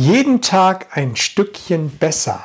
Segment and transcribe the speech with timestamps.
[0.00, 2.38] Jeden Tag ein Stückchen besser.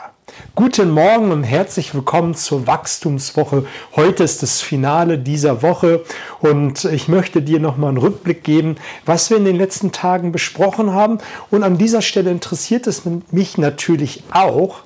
[0.55, 3.67] Guten Morgen und herzlich willkommen zur Wachstumswoche.
[3.95, 6.03] Heute ist das Finale dieser Woche
[6.39, 10.93] und ich möchte dir nochmal einen Rückblick geben, was wir in den letzten Tagen besprochen
[10.93, 11.19] haben.
[11.51, 14.79] Und an dieser Stelle interessiert es mich natürlich auch,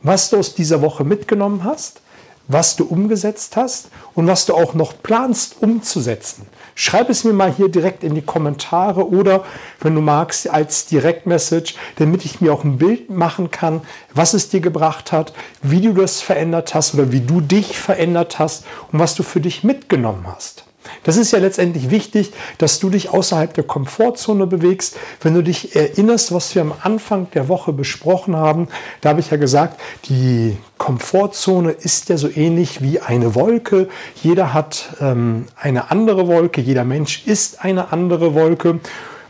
[0.00, 2.00] was du aus dieser Woche mitgenommen hast,
[2.46, 6.46] was du umgesetzt hast und was du auch noch planst umzusetzen.
[6.74, 9.44] Schreib es mir mal hier direkt in die Kommentare oder
[9.80, 13.82] wenn du magst als Direktmessage, damit ich mir auch ein Bild machen kann,
[14.12, 15.32] was es dir gebracht hat,
[15.62, 19.40] wie du das verändert hast oder wie du dich verändert hast und was du für
[19.40, 20.64] dich mitgenommen hast.
[21.02, 24.96] Das ist ja letztendlich wichtig, dass du dich außerhalb der Komfortzone bewegst.
[25.20, 28.68] Wenn du dich erinnerst, was wir am Anfang der Woche besprochen haben,
[29.00, 33.88] da habe ich ja gesagt, die Komfortzone ist ja so ähnlich wie eine Wolke.
[34.22, 38.80] Jeder hat ähm, eine andere Wolke, jeder Mensch ist eine andere Wolke.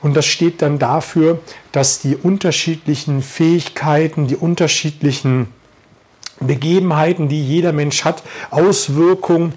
[0.01, 1.39] Und das steht dann dafür,
[1.73, 5.49] dass die unterschiedlichen Fähigkeiten, die unterschiedlichen
[6.41, 9.55] Begebenheiten, die jeder Mensch hat, Auswirkungen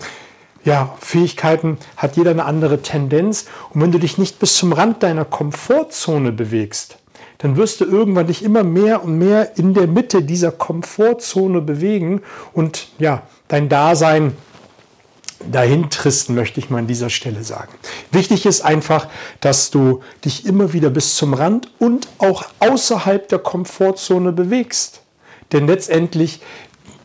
[0.68, 3.46] ja, Fähigkeiten hat jeder eine andere Tendenz.
[3.74, 6.98] Und wenn du dich nicht bis zum Rand deiner Komfortzone bewegst,
[7.38, 12.22] dann wirst du irgendwann dich immer mehr und mehr in der Mitte dieser Komfortzone bewegen
[12.52, 14.36] und ja, dein Dasein
[15.50, 17.72] dahin tristen, möchte ich mal an dieser Stelle sagen.
[18.12, 19.08] Wichtig ist einfach,
[19.40, 25.02] dass du dich immer wieder bis zum Rand und auch außerhalb der Komfortzone bewegst.
[25.54, 26.42] Denn letztendlich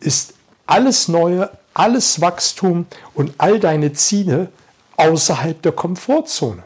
[0.01, 0.33] ist
[0.65, 4.49] alles Neue, alles Wachstum und all deine Ziele
[4.97, 6.63] außerhalb der Komfortzone.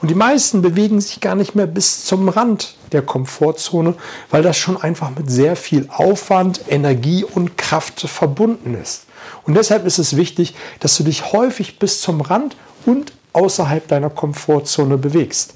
[0.00, 3.94] Und die meisten bewegen sich gar nicht mehr bis zum Rand der Komfortzone,
[4.30, 9.04] weil das schon einfach mit sehr viel Aufwand, Energie und Kraft verbunden ist.
[9.44, 14.10] Und deshalb ist es wichtig, dass du dich häufig bis zum Rand und außerhalb deiner
[14.10, 15.54] Komfortzone bewegst.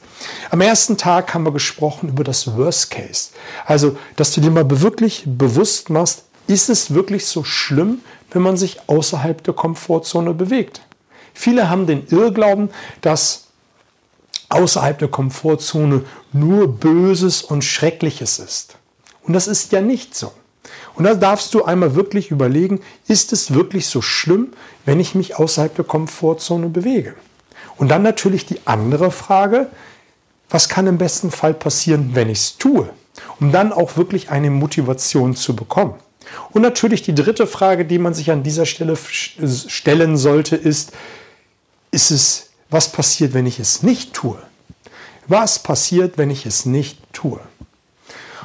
[0.51, 3.31] Am ersten Tag haben wir gesprochen über das Worst Case.
[3.67, 8.01] Also, dass du dir mal wirklich bewusst machst, ist es wirklich so schlimm,
[8.31, 10.83] wenn man sich außerhalb der Komfortzone bewegt.
[11.35, 13.49] Viele haben den Irrglauben, dass
[14.49, 18.77] außerhalb der Komfortzone nur Böses und Schreckliches ist.
[19.23, 20.33] Und das ist ja nicht so.
[20.95, 24.53] Und da darfst du einmal wirklich überlegen, ist es wirklich so schlimm,
[24.85, 27.15] wenn ich mich außerhalb der Komfortzone bewege?
[27.79, 29.69] Und dann natürlich die andere Frage,
[30.51, 32.91] was kann im besten Fall passieren, wenn ich es tue?
[33.41, 35.95] Um dann auch wirklich eine Motivation zu bekommen.
[36.51, 40.93] Und natürlich die dritte Frage, die man sich an dieser Stelle stellen sollte, ist,
[41.91, 44.39] ist es, was passiert, wenn ich es nicht tue?
[45.27, 47.41] Was passiert, wenn ich es nicht tue?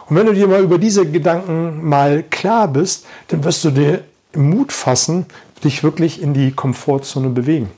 [0.08, 4.04] Und wenn du dir mal über diese Gedanken mal klar bist, dann wirst du dir
[4.34, 5.26] Mut fassen,
[5.64, 7.70] dich wirklich in die Komfortzone bewegen.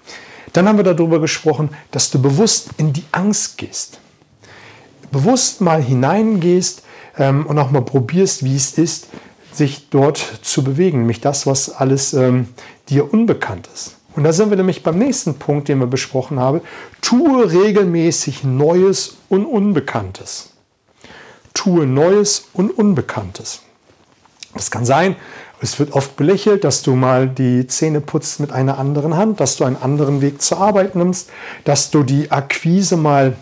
[0.53, 3.99] Dann haben wir darüber gesprochen, dass du bewusst in die Angst gehst.
[5.11, 6.83] Bewusst mal hineingehst
[7.17, 9.07] ähm, und auch mal probierst, wie es ist,
[9.51, 12.47] sich dort zu bewegen, nämlich das, was alles ähm,
[12.89, 13.97] dir unbekannt ist.
[14.15, 16.61] Und da sind wir nämlich beim nächsten Punkt, den wir besprochen haben.
[17.01, 20.49] Tue regelmäßig Neues und Unbekanntes.
[21.53, 23.61] Tue Neues und Unbekanntes.
[24.53, 25.15] Das kann sein,
[25.61, 29.57] es wird oft belächelt, dass du mal die Zähne putzt mit einer anderen Hand, dass
[29.57, 31.29] du einen anderen Weg zur Arbeit nimmst,
[31.65, 33.35] dass du die Akquise mal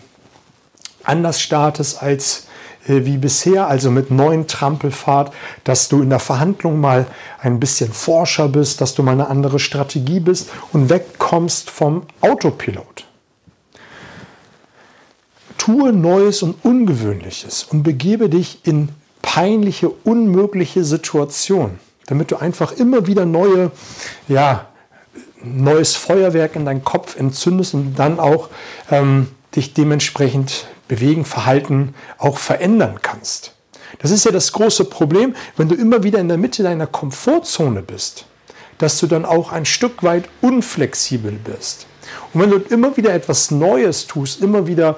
[1.04, 2.47] anders startest als
[2.88, 5.32] wie bisher, also mit neuen Trampelfahrt,
[5.64, 7.06] dass du in der Verhandlung mal
[7.40, 13.04] ein bisschen forscher bist, dass du mal eine andere Strategie bist und wegkommst vom Autopilot.
[15.58, 18.90] Tue Neues und Ungewöhnliches und begebe dich in
[19.22, 23.70] peinliche, unmögliche Situationen, damit du einfach immer wieder neue,
[24.28, 24.68] ja,
[25.42, 28.48] neues Feuerwerk in deinen Kopf entzündest und dann auch
[28.90, 33.52] ähm, dich dementsprechend bewegen, Verhalten auch verändern kannst.
[34.00, 37.82] Das ist ja das große Problem, wenn du immer wieder in der Mitte deiner Komfortzone
[37.82, 38.26] bist,
[38.78, 41.86] dass du dann auch ein Stück weit unflexibel bist.
[42.32, 44.96] Und wenn du immer wieder etwas Neues tust, immer wieder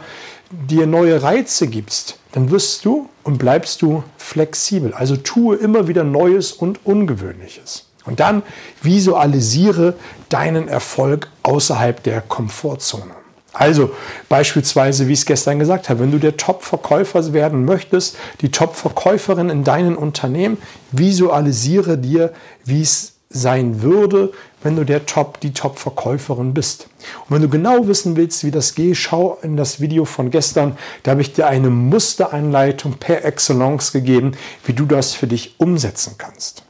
[0.51, 4.93] dir neue Reize gibst, dann wirst du und bleibst du flexibel.
[4.95, 7.87] Also tue immer wieder Neues und Ungewöhnliches.
[8.05, 8.43] Und dann
[8.83, 9.95] visualisiere
[10.29, 13.15] deinen Erfolg außerhalb der Komfortzone.
[13.53, 13.91] Also
[14.29, 19.51] beispielsweise, wie ich es gestern gesagt habe, wenn du der Top-Verkäufer werden möchtest, die Top-Verkäuferin
[19.51, 20.59] in deinem Unternehmen,
[20.93, 22.33] visualisiere dir,
[22.65, 24.33] wie es sein würde,
[24.63, 26.89] wenn du der Top, die Top-Verkäuferin bist.
[27.29, 30.77] Und wenn du genau wissen willst, wie das geht, schau in das Video von gestern.
[31.03, 34.33] Da habe ich dir eine Musteranleitung per Excellence gegeben,
[34.65, 36.65] wie du das für dich umsetzen kannst.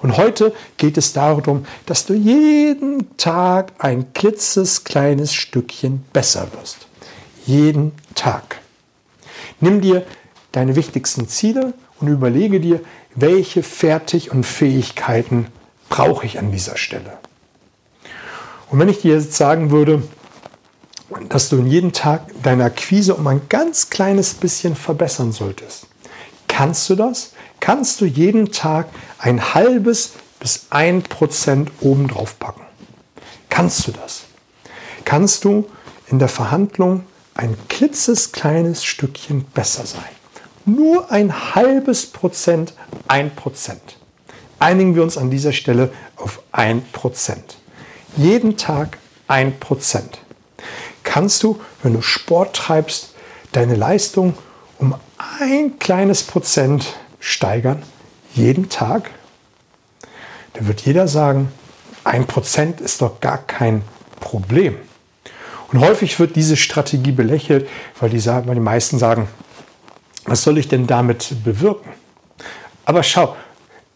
[0.00, 4.82] Und heute geht es darum, dass du jeden Tag ein klitzes
[5.32, 6.86] Stückchen besser wirst.
[7.46, 8.60] Jeden Tag.
[9.60, 10.04] Nimm dir
[10.52, 12.80] deine wichtigsten Ziele und überlege dir,
[13.14, 15.46] welche Fertig- und Fähigkeiten
[15.88, 17.18] brauche ich an dieser Stelle.
[18.70, 20.02] Und wenn ich dir jetzt sagen würde,
[21.28, 25.88] dass du in jedem Tag deine Akquise um ein ganz kleines bisschen verbessern solltest,
[26.46, 27.32] kannst du das?
[27.60, 32.62] Kannst du jeden Tag ein halbes bis ein Prozent obendrauf packen?
[33.50, 34.22] Kannst du das?
[35.04, 35.68] Kannst du
[36.08, 37.04] in der Verhandlung
[37.34, 40.02] ein klitzekleines Stückchen besser sein?
[40.64, 42.74] Nur ein halbes Prozent,
[43.08, 43.98] ein Prozent.
[44.58, 47.56] Einigen wir uns an dieser Stelle auf ein Prozent.
[48.16, 50.18] Jeden Tag ein Prozent.
[51.02, 53.14] Kannst du, wenn du Sport treibst,
[53.52, 54.34] deine Leistung
[54.78, 54.94] um
[55.40, 57.82] ein kleines Prozent steigern?
[58.34, 59.10] Jeden Tag?
[60.54, 61.52] Da wird jeder sagen,
[62.04, 63.82] ein Prozent ist doch gar kein
[64.18, 64.76] Problem.
[65.68, 67.68] Und häufig wird diese Strategie belächelt,
[68.00, 69.28] weil die, weil die meisten sagen,
[70.24, 71.92] was soll ich denn damit bewirken?
[72.84, 73.36] Aber schau,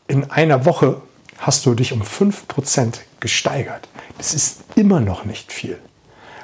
[0.07, 1.01] in einer Woche
[1.39, 3.89] hast du dich um 5% gesteigert.
[4.19, 5.79] Das ist immer noch nicht viel.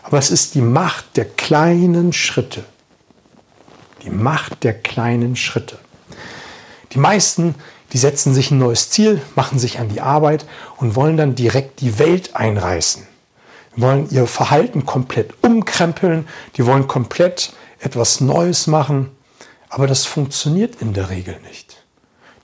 [0.02, 2.64] Aber es ist die Macht der kleinen Schritte.
[4.02, 5.78] Die Macht der kleinen Schritte.
[6.92, 7.54] Die meisten,
[7.92, 10.46] die setzen sich ein neues Ziel, machen sich an die Arbeit
[10.76, 13.06] und wollen dann direkt die Welt einreißen.
[13.76, 16.26] Wollen ihr Verhalten komplett umkrempeln,
[16.56, 19.10] die wollen komplett etwas Neues machen,
[19.68, 21.76] aber das funktioniert in der Regel nicht.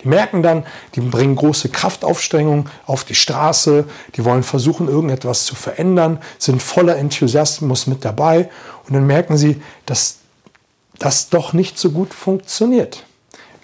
[0.02, 0.64] Die merken dann,
[0.94, 6.96] die bringen große Kraftaufstrengung auf die Straße, die wollen versuchen, irgendetwas zu verändern, sind voller
[6.96, 8.48] Enthusiasmus mit dabei
[8.86, 10.18] und dann merken sie, dass
[10.98, 13.04] das doch nicht so gut funktioniert.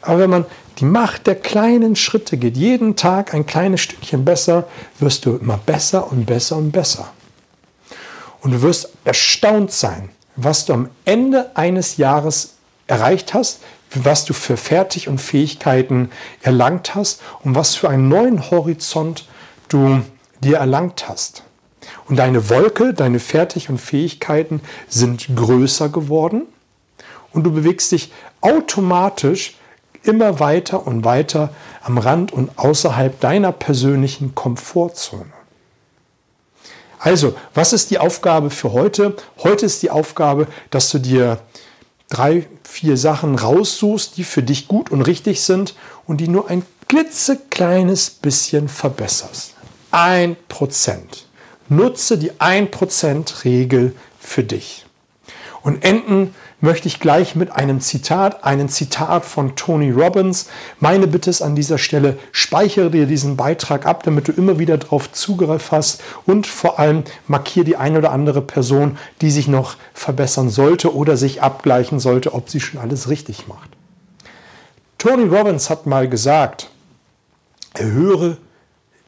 [0.00, 0.44] Aber wenn man
[0.78, 5.58] die Macht der kleinen Schritte geht, jeden Tag ein kleines Stückchen besser, wirst du immer
[5.58, 7.12] besser und besser und besser.
[8.40, 12.54] Und du wirst erstaunt sein, was du am Ende eines Jahres
[12.86, 13.60] erreicht hast,
[13.94, 16.10] was du für Fertig und Fähigkeiten
[16.40, 19.26] erlangt hast und was für einen neuen Horizont
[19.68, 20.02] du
[20.40, 21.44] dir erlangt hast.
[22.08, 26.42] Und deine Wolke, deine Fertig und Fähigkeiten sind größer geworden
[27.32, 29.56] und du bewegst dich automatisch
[30.04, 31.50] immer weiter und weiter
[31.82, 35.32] am Rand und außerhalb deiner persönlichen Komfortzone.
[36.99, 39.16] Also, was ist die Aufgabe für heute?
[39.43, 41.40] Heute ist die Aufgabe, dass du dir
[42.08, 45.75] drei, vier Sachen raussuchst, die für dich gut und richtig sind
[46.06, 49.54] und die nur ein klitzekleines bisschen verbesserst.
[49.90, 51.26] Ein Prozent.
[51.69, 54.84] Nutze die 1%-Regel für dich.
[55.62, 60.49] Und enden möchte ich gleich mit einem Zitat, einem Zitat von Tony Robbins.
[60.81, 64.79] Meine Bitte ist an dieser Stelle, speichere dir diesen Beitrag ab, damit du immer wieder
[64.79, 69.76] darauf Zugriff hast und vor allem markiere die eine oder andere Person, die sich noch
[69.93, 73.70] verbessern sollte oder sich abgleichen sollte, ob sie schon alles richtig macht.
[74.99, 76.70] Tony Robbins hat mal gesagt,
[77.75, 78.37] erhöhe,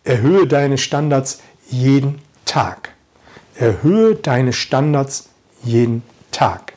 [0.03, 1.39] erhöhe deine Standards
[1.71, 2.91] jeden Tag.
[3.55, 5.29] Erhöhe deine Standards
[5.63, 6.03] jeden
[6.33, 6.74] Tag.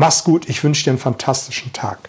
[0.00, 2.07] Mach's gut, ich wünsche dir einen fantastischen Tag.